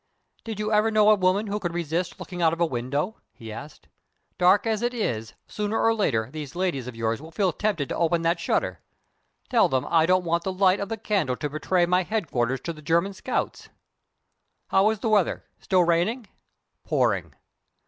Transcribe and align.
"Did 0.43 0.57
you 0.59 0.71
ever 0.73 0.89
know 0.89 1.11
a 1.11 1.15
woman 1.15 1.45
who 1.45 1.59
could 1.59 1.75
resist 1.75 2.17
looking 2.17 2.41
out 2.41 2.53
of 2.59 2.71
window?" 2.71 3.21
he 3.35 3.51
asked. 3.51 3.87
"Dark 4.39 4.65
as 4.65 4.81
it 4.81 4.95
is, 4.95 5.35
sooner 5.45 5.79
or 5.79 5.93
later 5.93 6.31
these 6.31 6.55
ladies 6.55 6.87
of 6.87 6.95
yours 6.95 7.21
will 7.21 7.29
feel 7.29 7.53
tempted 7.53 7.87
to 7.89 7.95
open 7.95 8.23
that 8.23 8.39
shutter. 8.39 8.81
Tell 9.47 9.69
them 9.69 9.85
I 9.87 10.07
don't 10.07 10.25
want 10.25 10.43
the 10.43 10.51
light 10.53 10.79
of 10.79 10.89
the 10.89 10.97
candle 10.97 11.35
to 11.35 11.51
betray 11.51 11.85
my 11.85 12.01
headquarters 12.01 12.61
to 12.61 12.73
the 12.73 12.81
German 12.81 13.13
scouts. 13.13 13.69
How 14.69 14.89
is 14.89 14.97
the 15.01 15.09
weather? 15.09 15.43
Still 15.59 15.83
raining?" 15.83 16.25
"Pouring." 16.83 17.35